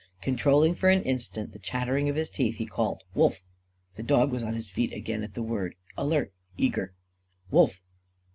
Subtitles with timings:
[0.19, 3.43] Controlling for an instant the chattering of his teeth, he called: "Wolf!"
[3.97, 6.95] The dog was on his feet again at the word; alert, eager.
[7.51, 7.83] "Wolf!"